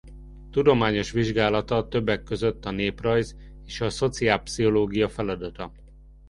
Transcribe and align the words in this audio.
Tudományos 0.51 1.11
vizsgálata 1.11 1.87
többek 1.87 2.23
között 2.23 2.65
a 2.65 2.71
néprajz 2.71 3.35
és 3.65 3.81
a 3.81 3.89
szociálpszichológia 3.89 5.09
feladata. 5.09 5.71